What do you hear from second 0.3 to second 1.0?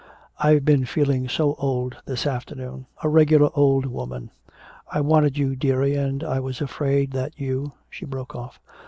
I've been